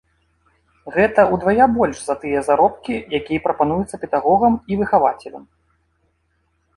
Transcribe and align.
Гэта 0.95 1.25
ўдвая 1.33 1.67
больш 1.75 1.97
за 2.05 2.15
тыя 2.23 2.39
заробкі, 2.47 2.95
якія 3.19 3.43
прапануюцца 3.45 3.95
педагогам 4.07 4.53
і 4.73 4.79
выхавацелям. 4.81 5.43